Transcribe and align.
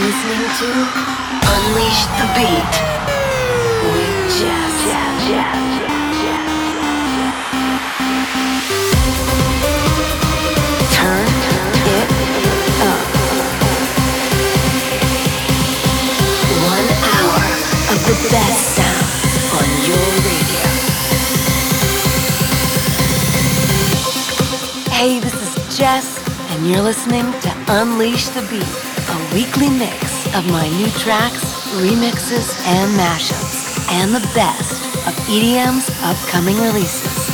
listening 0.00 0.46
to 0.60 0.68
Unleash 1.54 2.02
the 2.18 2.26
Beat 2.36 2.74
with. 3.90 4.18
Jess, 4.38 4.74
Jess, 4.86 5.58
Jess, 6.18 6.46
Turn 10.94 11.28
up. 12.86 13.00
One 16.62 16.88
hour 17.10 17.42
of 17.92 17.98
the 18.06 18.16
best 18.30 18.62
sound 18.76 19.08
on 19.58 19.68
your 19.88 20.08
radio. 20.28 20.66
Hey, 24.92 25.18
this 25.18 25.34
is 25.34 25.76
Jess, 25.76 26.06
and 26.50 26.70
you're 26.70 26.82
listening 26.82 27.26
to 27.40 27.50
Unleash 27.68 28.28
the 28.28 28.42
Beat 28.42 28.87
weekly 29.32 29.68
mix 29.68 30.26
of 30.34 30.44
my 30.50 30.66
new 30.76 30.88
tracks, 30.98 31.44
remixes, 31.76 32.58
and 32.66 32.98
mashups, 32.98 33.78
and 33.90 34.12
the 34.14 34.20
best 34.34 34.82
of 35.06 35.14
EDM's 35.26 35.88
upcoming 36.02 36.56
releases. 36.56 37.28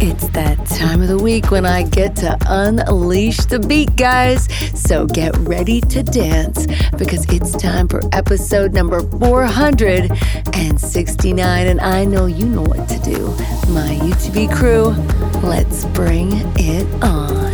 It's 0.00 0.28
that 0.28 0.64
time 0.66 1.02
of 1.02 1.08
the 1.08 1.18
week 1.18 1.50
when 1.50 1.66
I 1.66 1.82
get 1.82 2.14
to 2.16 2.36
unleash 2.46 3.38
the 3.38 3.58
beat, 3.58 3.96
guys. 3.96 4.48
So 4.78 5.06
get 5.06 5.36
ready 5.38 5.80
to 5.80 6.04
dance 6.04 6.68
because 6.96 7.24
it's 7.32 7.50
time 7.56 7.88
for 7.88 8.00
episode 8.12 8.72
number 8.72 9.00
469. 9.00 11.66
And 11.66 11.80
I 11.80 12.04
know 12.04 12.26
you 12.26 12.46
know 12.46 12.62
what 12.62 12.88
to 12.88 13.00
do. 13.00 13.26
My 13.72 13.98
UTB 14.00 14.54
crew, 14.54 14.94
let's 15.42 15.84
bring 15.86 16.30
it 16.56 16.86
on. 17.02 17.47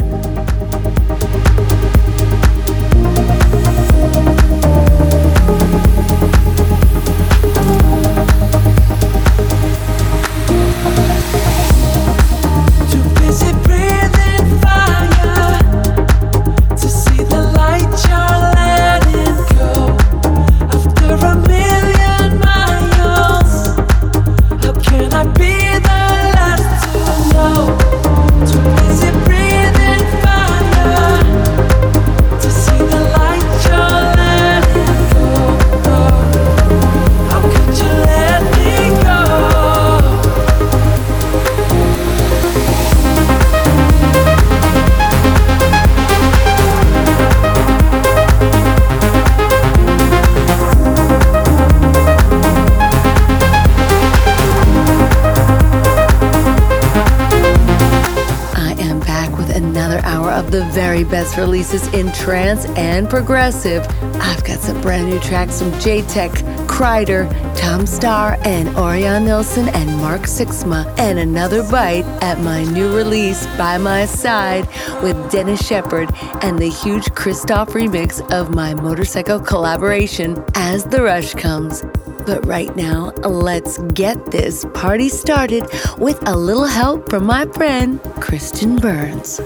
Very 60.63 61.03
best 61.03 61.37
releases 61.37 61.87
in 61.95 62.13
trance 62.13 62.65
and 62.77 63.11
progressive. 63.11 63.85
I've 64.21 64.45
got 64.45 64.61
some 64.61 64.81
brand 64.81 65.09
new 65.09 65.19
tracks 65.19 65.61
from 65.61 65.77
J-Tech, 65.81 66.31
Kryder, 66.69 67.29
Tom 67.57 67.87
Staar, 67.87 68.39
and 68.47 68.69
Orjan 68.71 69.25
Nilsen 69.25 69.69
and 69.69 69.97
Mark 69.99 70.23
Sixma, 70.23 70.87
and 70.97 71.19
another 71.19 71.69
bite 71.69 72.05
at 72.23 72.39
my 72.41 72.63
new 72.65 72.97
release, 72.97 73.47
By 73.59 73.79
My 73.79 74.07
Side, 74.07 74.69
with 75.03 75.31
Dennis 75.33 75.61
Sheperd 75.63 76.17
and 76.45 76.61
the 76.61 76.71
huge 76.71 77.13
Christoph 77.15 77.71
remix 77.71 78.21
of 78.33 78.55
my 78.55 78.75
motorcycle 78.75 79.41
collaboration, 79.41 80.45
As 80.55 80.85
the 80.85 81.03
Rush 81.03 81.35
Comes. 81.35 81.85
But 82.27 82.47
right 82.47 82.75
now, 82.77 83.11
let's 83.25 83.79
get 83.93 84.31
this 84.31 84.65
party 84.73 85.09
started 85.09 85.65
with 85.99 86.27
a 86.29 86.37
little 86.37 86.65
help 86.65 87.11
from 87.11 87.27
my 87.27 87.45
friend, 87.47 88.01
Christian 88.21 88.77
Burns. 88.77 89.41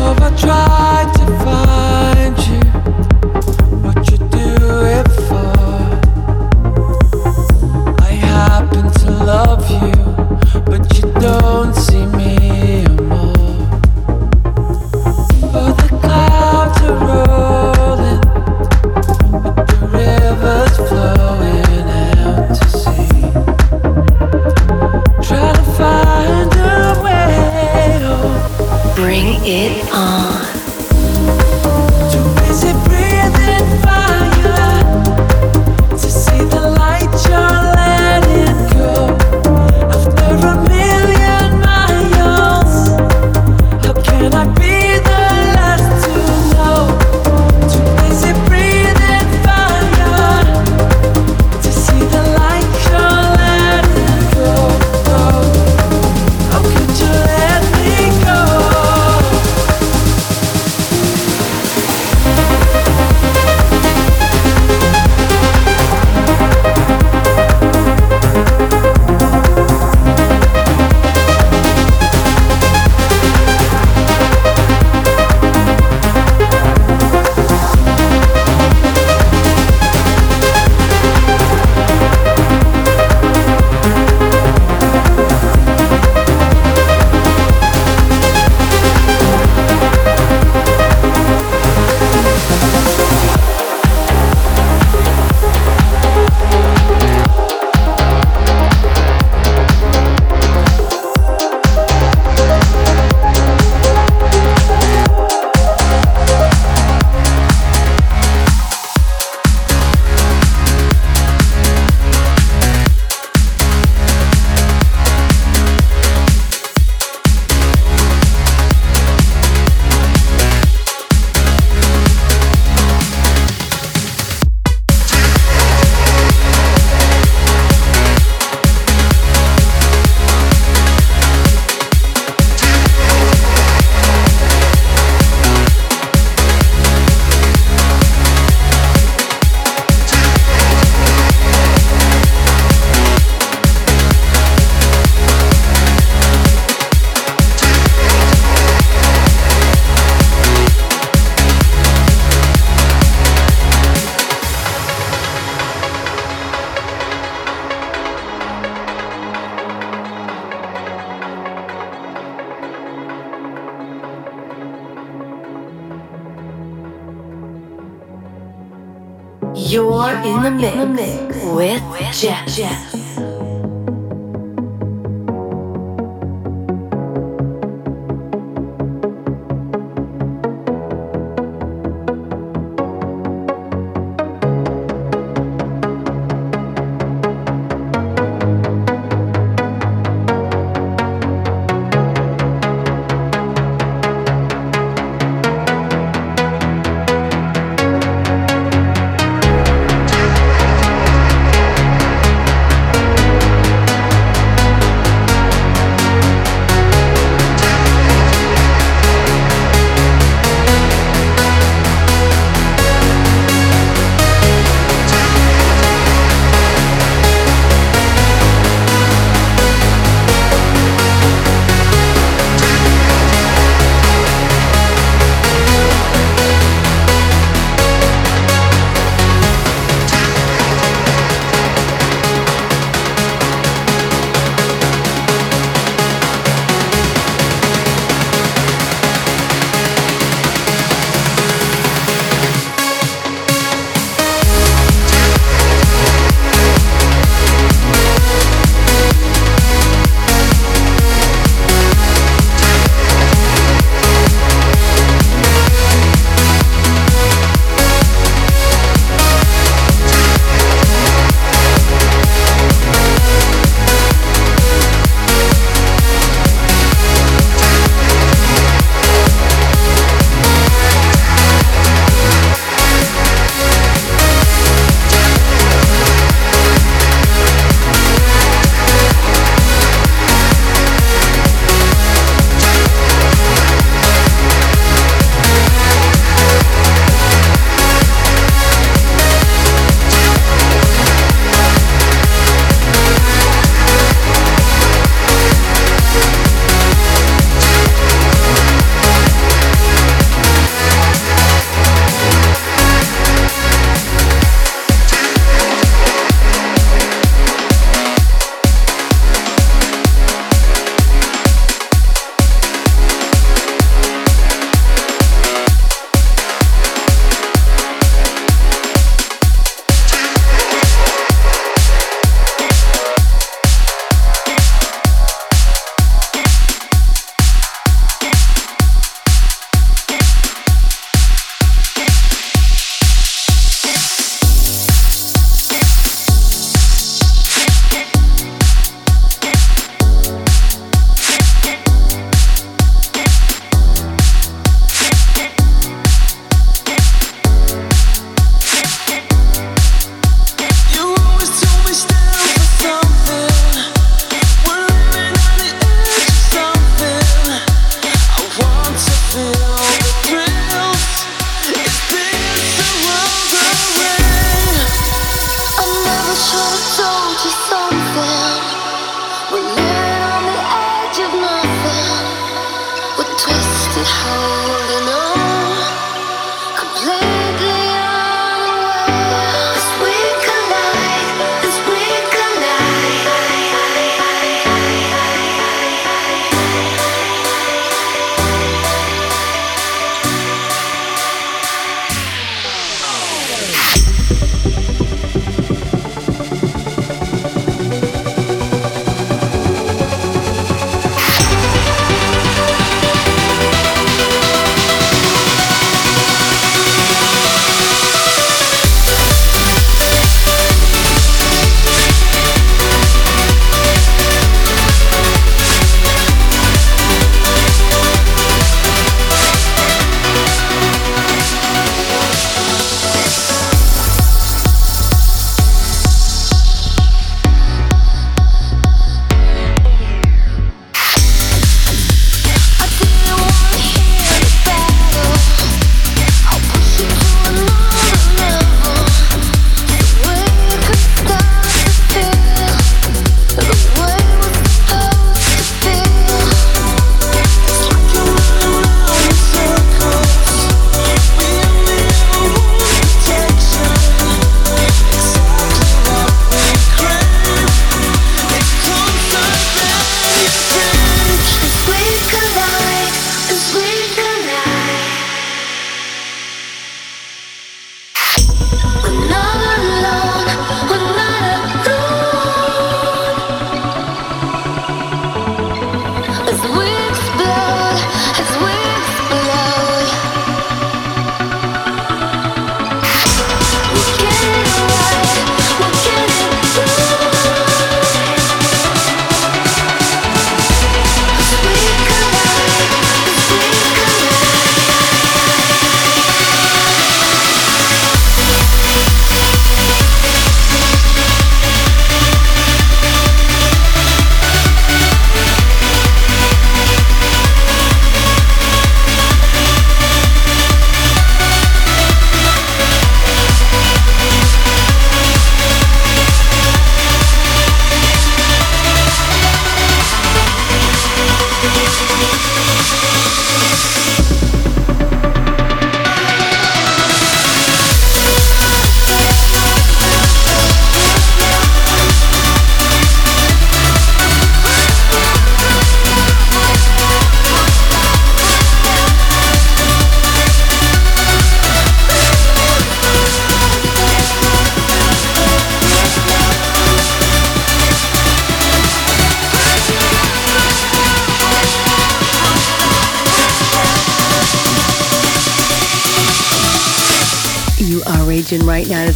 I 0.00 0.30
tried 0.36 1.10
to 1.18 1.26
find 1.44 2.36
you, 2.48 2.62
what 3.82 3.98
you 4.10 4.18
do 4.18 4.48
it 4.96 5.08
for. 5.26 5.52
I 8.02 8.10
happen 8.10 8.90
to 9.00 9.10
love 9.24 9.64
you, 9.70 9.96
but 10.64 10.82
you 10.96 11.04
don't 11.20 11.74
see 11.74 11.97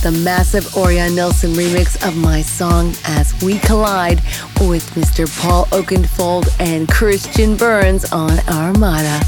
to 0.03 0.11
the 0.11 0.19
massive 0.19 0.65
Orjan 0.75 1.15
Nilsen 1.15 1.53
remix 1.53 2.07
of 2.07 2.17
my 2.17 2.43
song 2.43 2.95
As 3.05 3.35
We 3.43 3.59
Collide 3.59 4.19
with 4.61 4.89
Mr. 4.95 5.27
Paul 5.41 5.67
Oakenfold 5.67 6.49
and 6.61 6.89
Christian 6.89 7.57
Burns 7.57 8.11
on 8.13 8.39
Armada. 8.49 9.21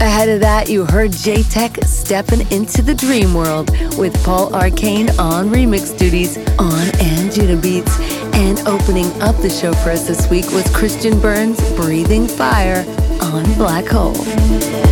Ahead 0.00 0.28
of 0.28 0.40
that, 0.40 0.68
you 0.68 0.84
heard 0.84 1.12
J-Tech 1.12 1.84
stepping 1.84 2.40
into 2.52 2.82
the 2.82 2.94
dream 2.94 3.34
world 3.34 3.70
with 3.96 4.14
Paul 4.24 4.54
Arcane 4.54 5.10
on 5.18 5.48
remix 5.48 5.96
duties 5.96 6.36
on 6.58 6.86
Anjunabeats. 6.98 7.98
And 8.34 8.58
opening 8.66 9.10
up 9.22 9.36
the 9.36 9.50
show 9.50 9.72
for 9.72 9.90
us 9.90 10.06
this 10.06 10.28
week 10.30 10.50
was 10.52 10.68
Christian 10.74 11.20
Burns' 11.20 11.60
Breathing 11.72 12.26
Fire 12.26 12.84
on 13.20 13.44
Black 13.54 13.86
Hole. 13.86 14.89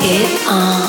Here 0.00 0.79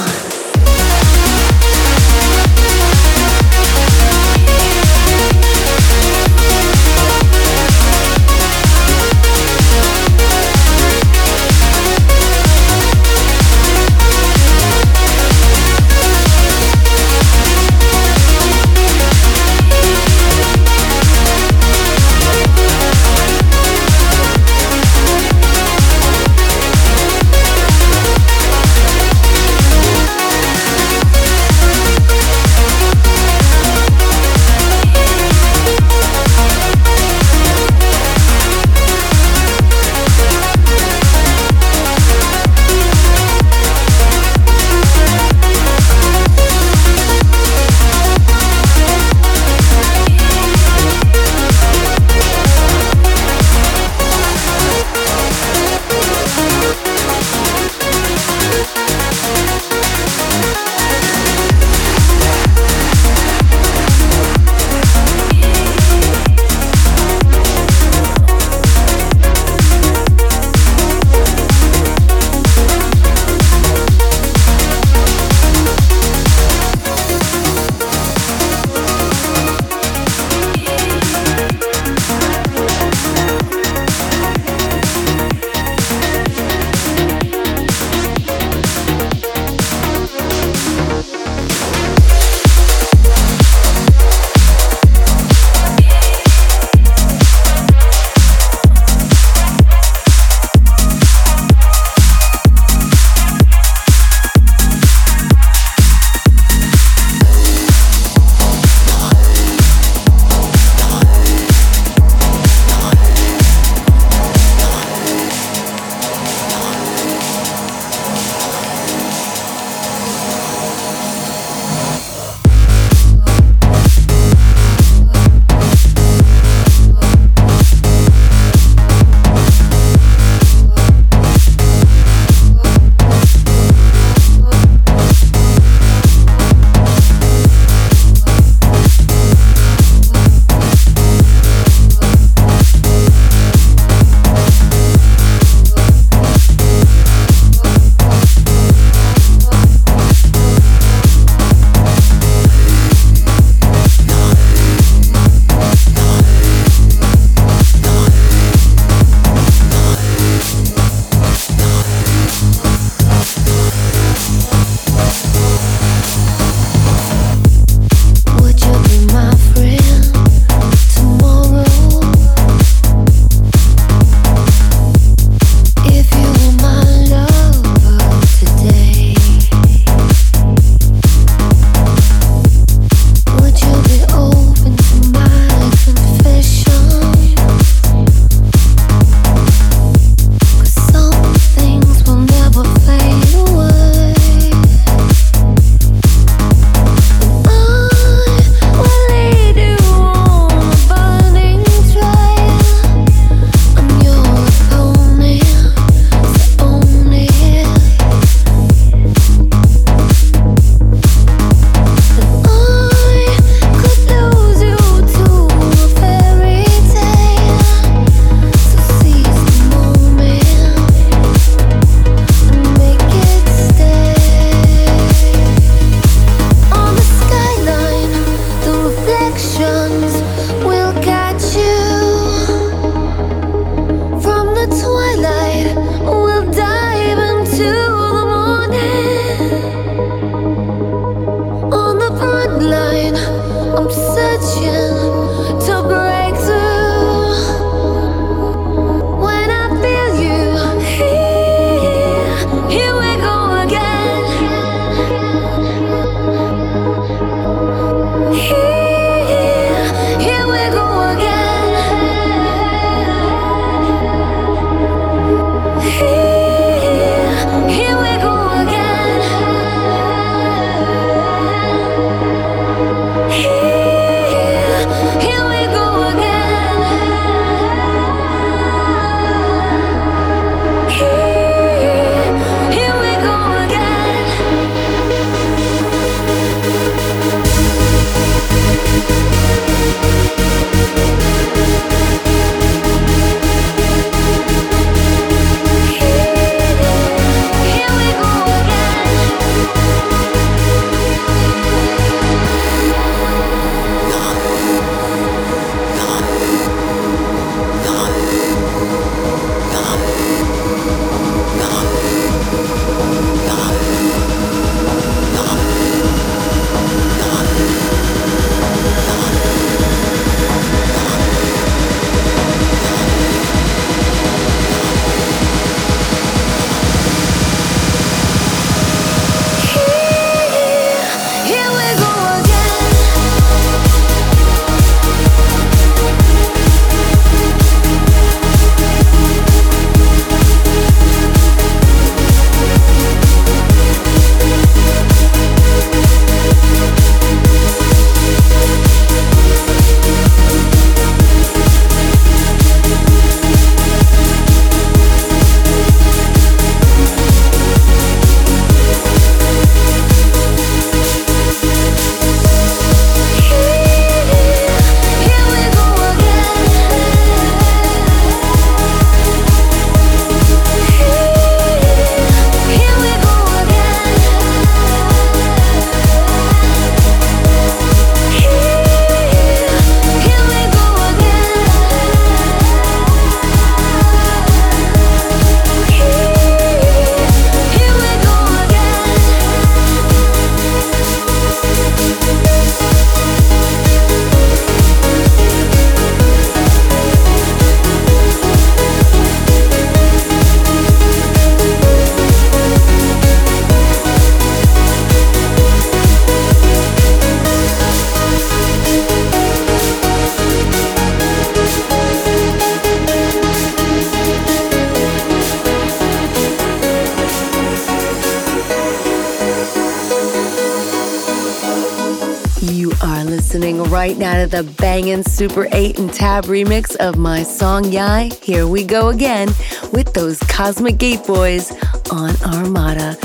bangin' 424.91 425.23
Super 425.23 425.69
8 425.71 425.99
and 425.99 426.13
Tab 426.13 426.43
remix 426.47 426.97
of 426.97 427.17
my 427.17 427.43
song 427.43 427.93
Yai. 427.93 428.29
Here 428.43 428.67
we 428.67 428.83
go 428.83 429.07
again 429.07 429.47
with 429.93 430.13
those 430.13 430.37
Cosmic 430.49 430.97
Gate 430.97 431.25
Boys 431.25 431.71
on 432.11 432.35
Armada. 432.43 433.15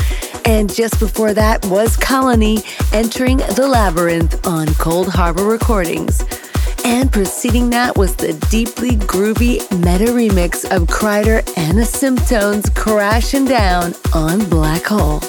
And 0.45 0.73
just 0.73 0.97
before 0.97 1.33
that 1.33 1.65
was 1.65 1.97
Colony 1.97 2.59
entering 2.93 3.39
the 3.39 3.67
labyrinth 3.67 4.47
on 4.47 4.67
Coldharbour 4.79 5.45
Recordings. 5.45 6.23
And 6.85 7.11
preceding 7.11 7.69
that 7.71 7.97
was 7.97 8.15
the 8.15 8.31
deeply 8.49 8.91
groovy 8.91 9.59
meta 9.73 10.09
remix 10.13 10.63
of 10.73 10.87
Kryder 10.87 11.43
and 11.57 11.77
the 11.77 11.83
Symptones 11.83 12.69
crashing 12.75 13.43
down 13.43 13.93
on 14.13 14.47
Black 14.49 14.83
Hole. 14.85 15.19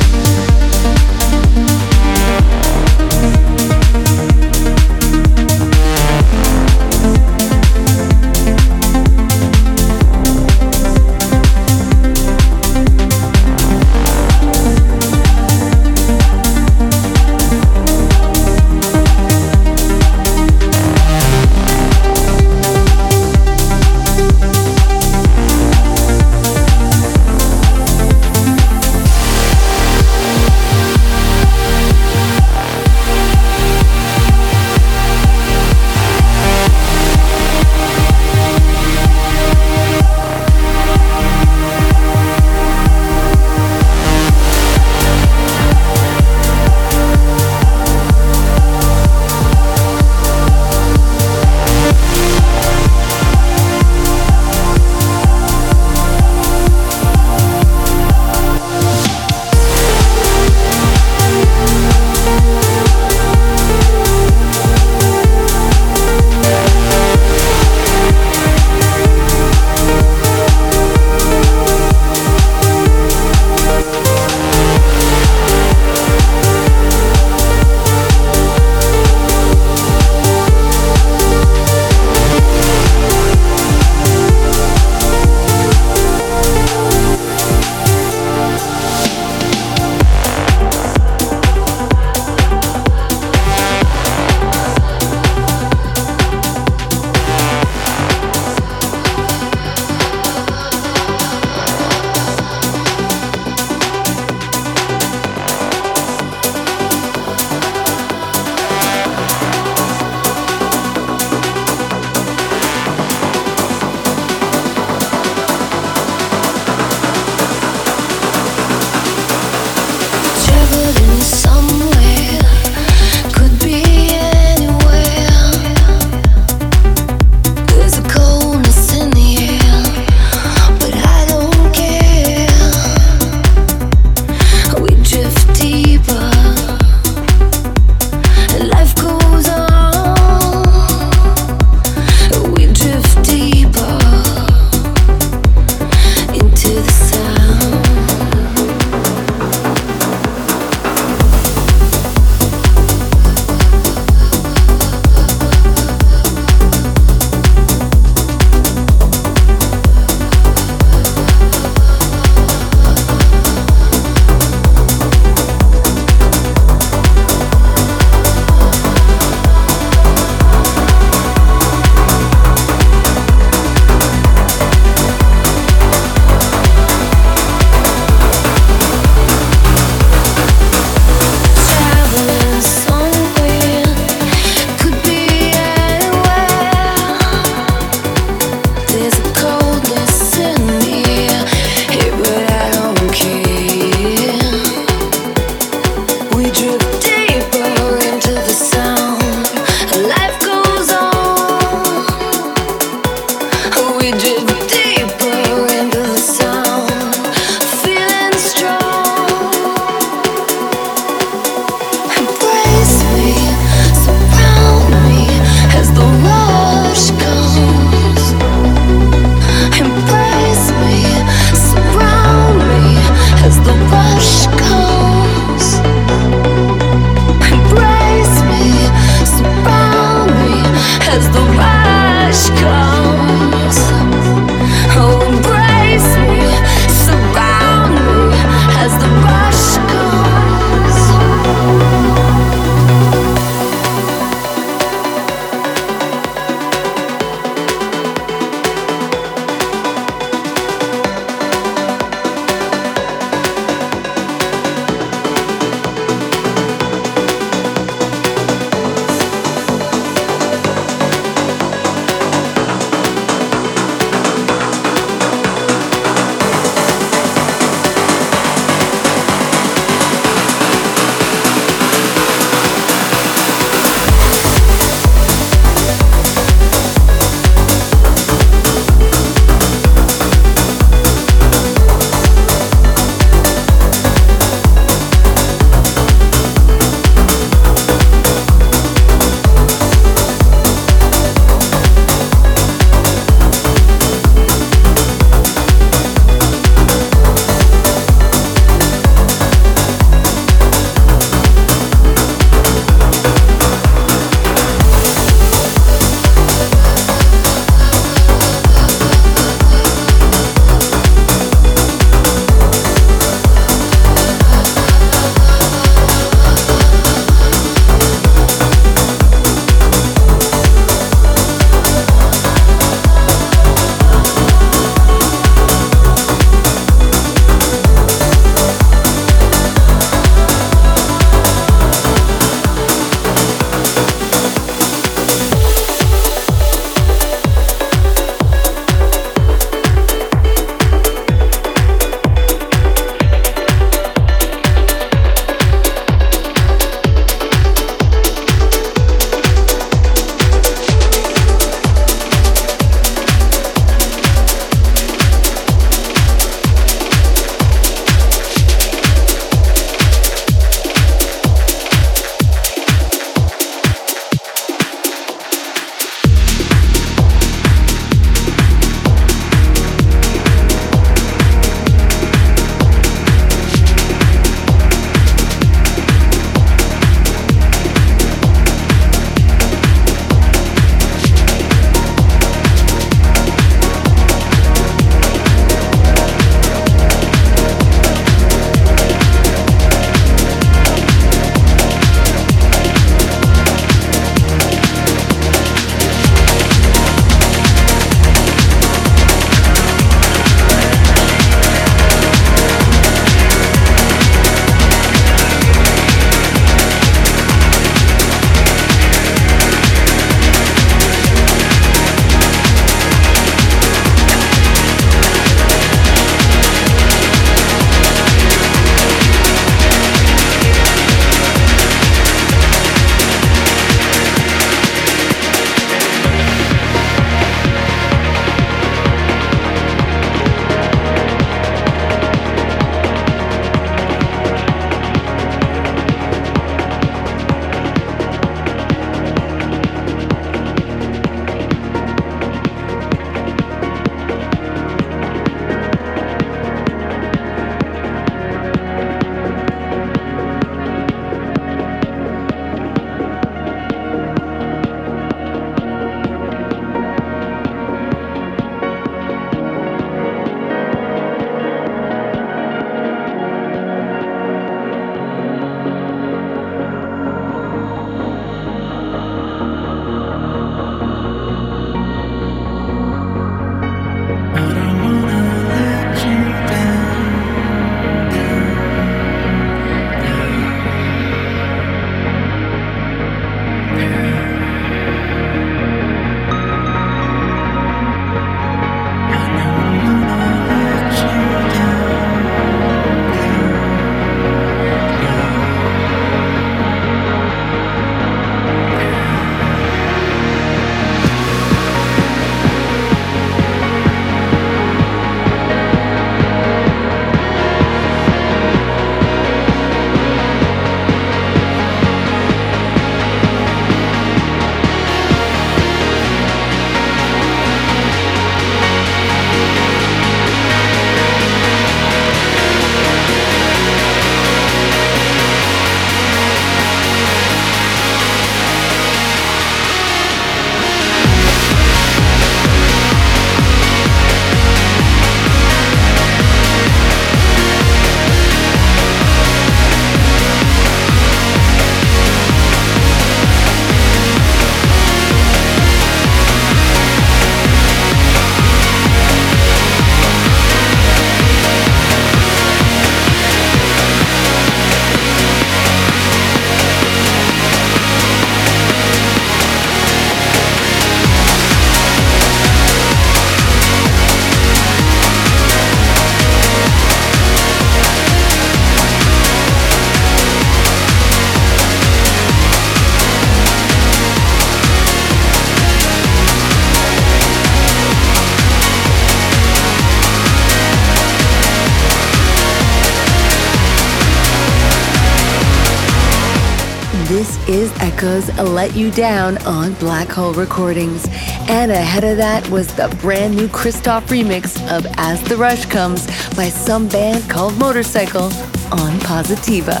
Let 588.24 588.96
You 588.96 589.10
Down 589.10 589.58
on 589.66 589.92
Black 589.94 590.28
Hole 590.28 590.54
Recordings. 590.54 591.26
And 591.68 591.92
ahead 591.92 592.24
of 592.24 592.38
that 592.38 592.66
was 592.70 592.86
the 592.94 593.14
brand 593.20 593.54
new 593.54 593.68
Christoph 593.68 594.28
remix 594.28 594.80
of 594.90 595.06
As 595.18 595.42
the 595.42 595.58
Rush 595.58 595.84
Comes 595.84 596.26
by 596.56 596.70
some 596.70 597.06
band 597.06 597.50
called 597.50 597.76
Motorcycle 597.76 598.44
on 598.44 599.18
Positiva. 599.20 600.00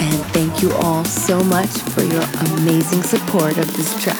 And 0.00 0.24
thank 0.26 0.62
you 0.62 0.70
all 0.74 1.04
so 1.04 1.42
much 1.42 1.70
for 1.70 2.02
your 2.02 2.22
amazing 2.60 3.02
support 3.02 3.58
of 3.58 3.66
this 3.76 4.00
track. 4.00 4.16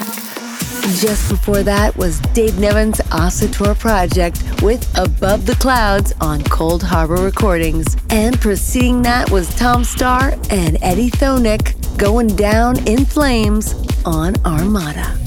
Just 0.99 1.31
before 1.31 1.62
that 1.62 1.97
was 1.97 2.18
Dave 2.35 2.59
Nevin's 2.59 2.99
Ossator 3.11 3.78
project 3.78 4.43
with 4.61 4.83
Above 4.99 5.47
the 5.47 5.55
Clouds 5.55 6.12
on 6.20 6.41
Coldharbour 6.41 7.24
Recordings. 7.24 7.97
And 8.11 8.41
preceding 8.41 9.03
that 9.03 9.31
was 9.31 9.55
Tom 9.57 9.83
Staar 9.83 10.33
and 10.51 10.78
Eddie 10.83 11.11
Thoneick 11.11 11.80
going 11.97 12.28
down 12.28 12.78
in 12.88 13.05
flames 13.05 13.74
on 14.05 14.34
Armada. 14.45 15.20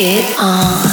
By 0.00 0.06
my 0.40 0.89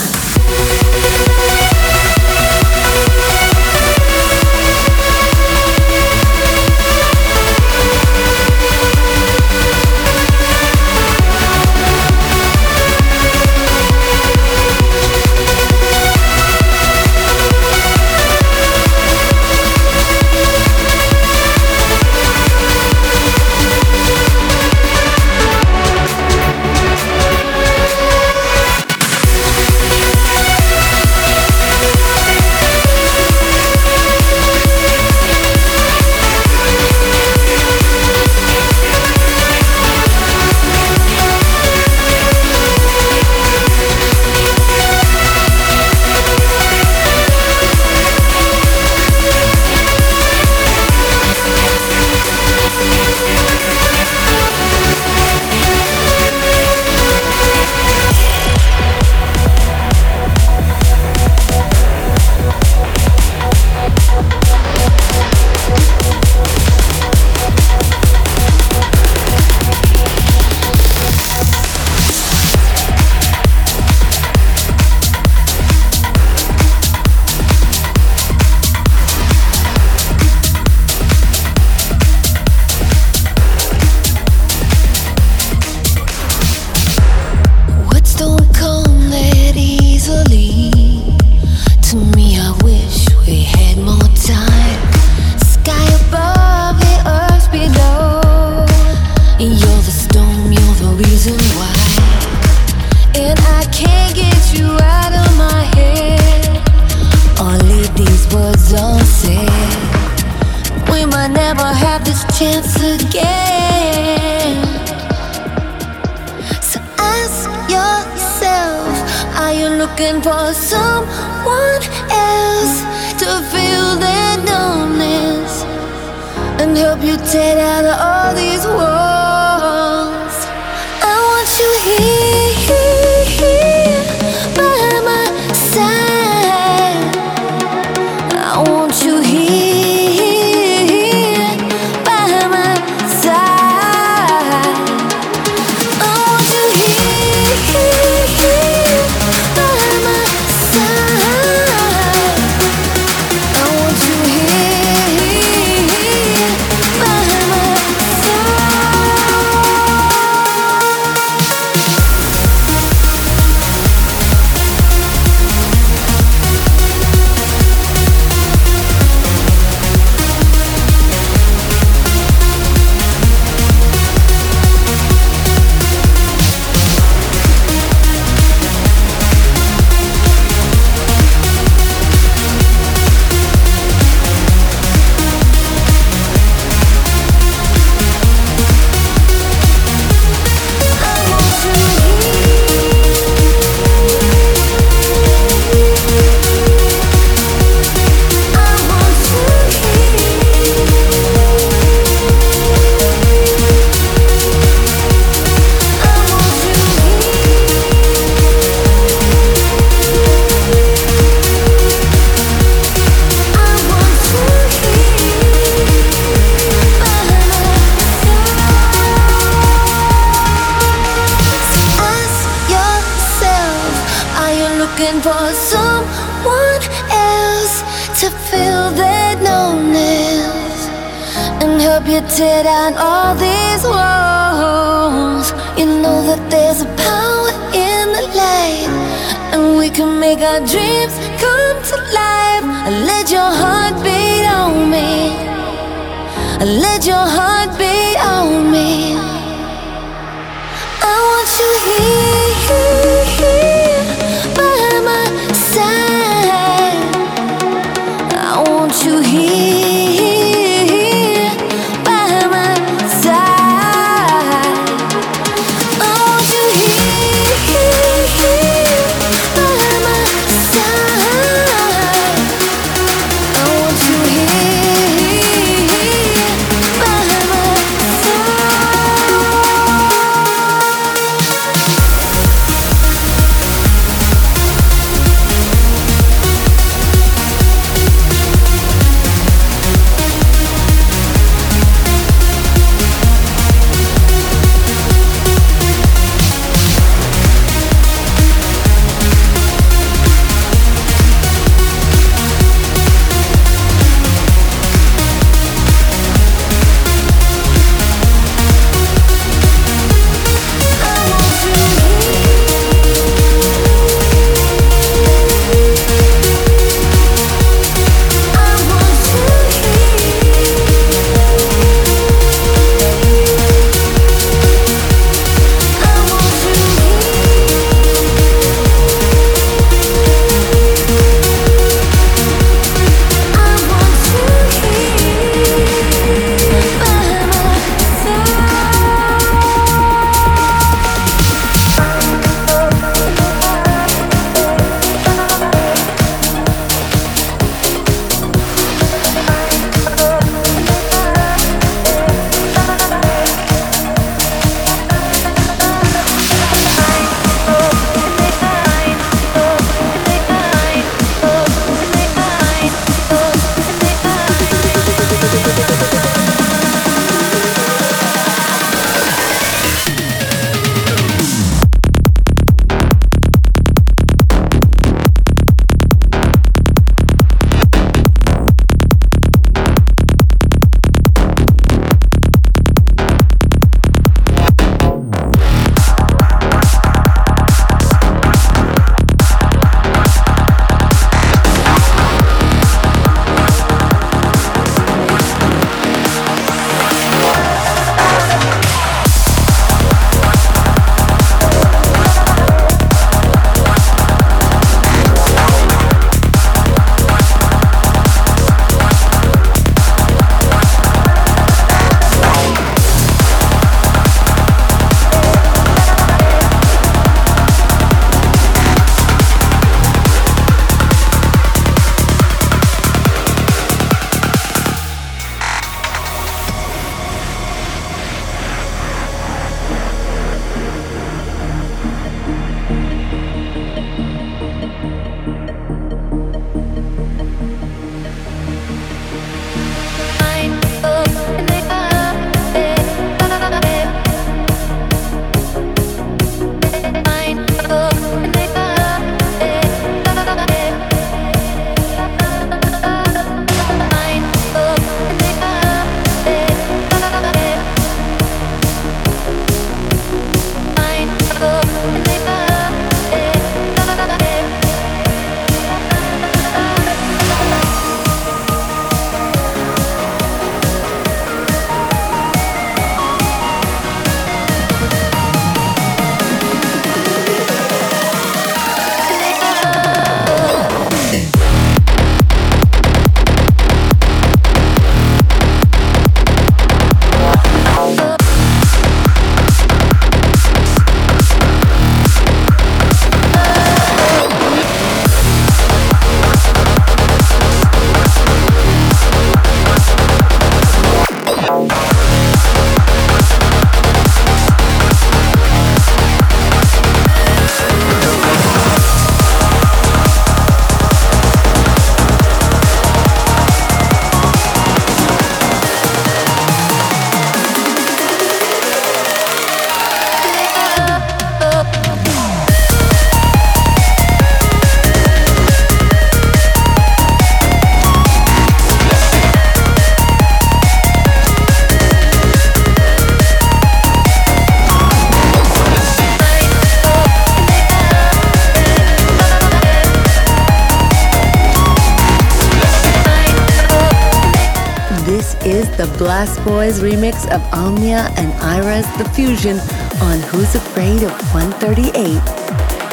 the 545.98 546.04
Blastoyz 546.20 547.02
remix 547.02 547.48
of 547.52 547.62
Omnia 547.74 548.32
and 548.38 548.54
Ira's 548.62 549.08
The 549.18 549.28
Fusion 549.34 549.80
on 550.22 550.40
Who's 550.42 550.76
Afraid 550.76 551.24
of 551.24 551.32
138. 551.56 552.67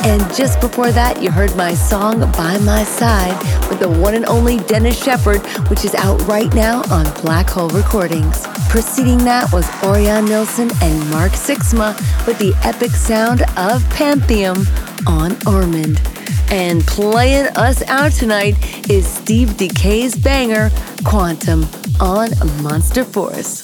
And 0.05 0.21
just 0.35 0.61
before 0.61 0.93
that, 0.93 1.23
you 1.23 1.31
heard 1.31 1.57
my 1.57 1.73
song 1.73 2.21
By 2.33 2.59
My 2.59 2.85
Side 2.85 3.39
with 3.71 3.81
the 3.81 3.89
one 3.89 4.15
and 4.15 4.27
only 4.27 4.59
Dennis 4.59 5.03
Sheperd, 5.03 5.41
which 5.71 5.83
is 5.85 5.95
out 5.95 6.21
right 6.27 6.53
now 6.53 6.83
on 6.91 7.05
Black 7.23 7.49
Hole 7.49 7.71
Recordings. 7.71 8.47
Preceding 8.69 9.19
that 9.25 9.51
was 9.51 9.65
Orjan 9.81 10.29
Nilsen 10.29 10.71
and 10.83 11.11
Mark 11.11 11.33
Sixma 11.33 11.97
with 12.27 12.39
the 12.39 12.53
epic 12.65 12.91
sound 12.91 13.45
of 13.57 13.83
Pantheon 13.91 14.67
on 15.07 15.39
Armada. 15.47 15.99
And 16.51 16.87
playing 16.87 17.47
us 17.57 17.83
out 17.85 18.13
tonight 18.13 18.57
is 18.91 19.07
Steve 19.07 19.57
Dekay's 19.57 20.15
banger, 20.15 20.71
Quantum, 21.05 21.67
on 21.99 22.29
Monster 22.63 23.05
Force. 23.05 23.63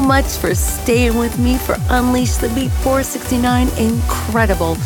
Much 0.00 0.24
for 0.38 0.54
staying 0.54 1.18
with 1.18 1.38
me 1.38 1.58
for 1.58 1.76
Unleash 1.90 2.36
the 2.36 2.48
Beat 2.48 2.70
469. 2.70 3.68
Incredible. 3.76 4.78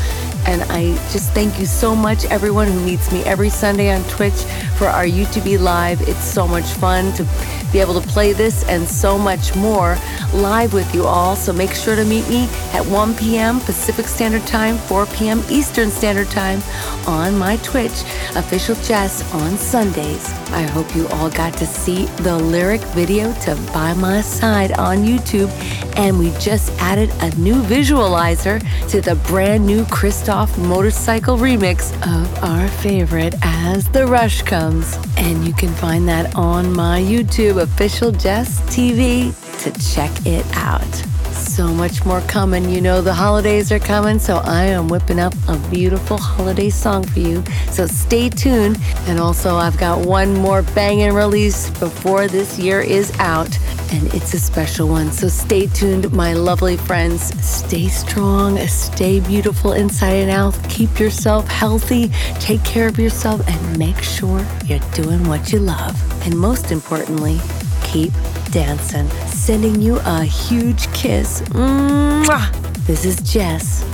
And 0.45 0.63
I 0.73 0.95
just 1.13 1.31
thank 1.35 1.61
you 1.61 1.67
so 1.67 1.95
much, 1.95 2.25
everyone 2.25 2.67
who 2.67 2.85
meets 2.85 3.13
me 3.13 3.23
every 3.23 3.49
Sunday 3.49 3.95
on 3.95 4.03
Twitch 4.09 4.43
for 4.77 4.89
our 4.89 5.05
YouTube 5.05 5.57
Live. 5.61 6.01
It's 6.09 6.25
so 6.25 6.49
much 6.49 6.65
fun 6.65 7.13
to 7.13 7.25
be 7.73 7.81
able 7.81 7.99
to 8.01 8.07
play 8.09 8.33
this 8.33 8.65
and 8.69 8.87
so 8.87 9.19
much 9.19 9.55
more 9.57 9.97
live 10.35 10.73
with 10.73 10.95
you 10.95 11.05
all. 11.05 11.37
So 11.37 11.53
make 11.53 11.73
sure 11.73 11.97
to 11.97 12.05
meet 12.05 12.29
me 12.29 12.49
at 12.73 12.85
1 12.85 13.15
p.m. 13.17 13.61
Pacific 13.61 14.07
Standard 14.07 14.47
Time, 14.47 14.77
4 14.77 15.07
p.m. 15.07 15.43
Eastern 15.51 15.91
Standard 15.91 16.31
Time 16.31 16.63
on 17.07 17.37
my 17.37 17.57
Twitch, 17.59 18.03
Official 18.37 18.75
Jess 18.77 19.23
on 19.35 19.57
Sundays. 19.57 20.33
I 20.53 20.63
hope 20.63 20.95
you 20.95 21.09
all 21.09 21.31
got 21.31 21.55
to 21.55 21.67
see 21.67 22.05
the 22.23 22.37
lyric 22.37 22.83
video 22.93 23.33
to 23.41 23.57
By 23.73 23.95
My 23.95 24.21
Side 24.21 24.73
on 24.73 24.99
YouTube. 24.99 25.51
And 25.97 26.19
we 26.19 26.31
just 26.39 26.71
added 26.81 27.11
a 27.21 27.35
new 27.37 27.63
visualizer 27.63 28.61
to 28.89 29.01
the 29.01 29.15
brand 29.27 29.67
new 29.67 29.85
Christoph 29.87 30.57
motorcycle 30.59 31.37
remix 31.37 31.93
of 32.07 32.45
our 32.45 32.69
favorite 32.69 33.35
As 33.43 33.89
the 33.91 34.07
Rush 34.07 34.43
Comes. 34.43 34.99
And 35.17 35.47
you 35.47 35.55
can 35.55 35.71
find 35.75 36.09
that 36.09 36.35
on 36.35 36.73
my 36.73 37.01
YouTube, 37.01 37.62
Official 37.63 38.11
Jess 38.11 38.61
TV, 38.63 39.33
to 39.63 39.71
check 39.95 40.11
it 40.27 40.45
out 40.57 41.12
so 41.53 41.69
much 41.69 42.05
more 42.07 42.23
coming. 42.23 42.71
You 42.71 42.81
know, 42.81 43.03
the 43.03 43.13
holidays 43.13 43.71
are 43.73 43.79
coming, 43.79 44.19
so 44.19 44.37
I 44.39 44.65
am 44.65 44.89
whipping 44.89 45.21
up 45.21 45.35
a 45.49 45.59
beautiful 45.71 46.17
holiday 46.17 46.71
song 46.71 47.05
for 47.05 47.21
you. 47.21 47.45
So 47.71 47.87
stay 47.87 48.31
tuned. 48.31 48.79
And 49.07 49.21
also, 49.21 49.57
I've 49.57 49.77
got 49.77 50.07
one 50.07 50.33
more 50.35 50.63
banging 50.63 51.13
release 51.13 51.69
before 51.79 52.27
this 52.27 52.59
year 52.59 52.81
is 52.81 53.13
out, 53.19 53.59
and 53.93 54.13
it's 54.15 54.33
a 54.33 54.39
special 54.39 54.89
one. 54.89 55.13
So 55.13 55.29
stay 55.29 55.67
tuned, 55.67 56.11
my 56.13 56.33
lovely 56.33 56.79
friends. 56.79 57.23
Stay 57.45 57.89
strong, 57.89 58.57
stay 58.67 59.21
beautiful 59.21 59.73
inside 59.73 60.15
and 60.15 60.31
out. 60.31 60.59
Keep 60.71 60.99
yourself 60.99 61.47
healthy, 61.49 62.09
take 62.41 62.65
care 62.65 62.89
of 62.89 62.99
yourself, 62.99 63.47
and 63.47 63.79
make 63.79 64.01
sure 64.03 64.43
you're 64.65 64.79
doing 64.95 65.29
what 65.29 65.53
you 65.53 65.59
love. 65.59 65.95
And 66.25 66.39
most 66.39 66.73
importantly, 66.73 67.39
keep 67.85 68.13
dancing. 68.53 69.09
Sending 69.29 69.81
you 69.81 69.99
a 70.05 70.23
huge 70.23 70.93
kiss. 70.93 71.41
Mwah! 71.53 72.53
This 72.87 73.05
is 73.05 73.17
Jess, 73.23 73.85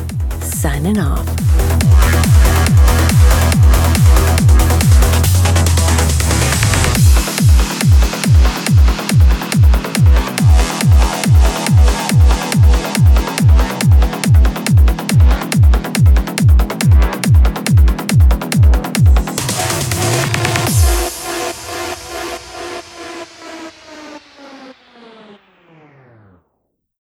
signing 0.42 0.98
off. 0.98 1.87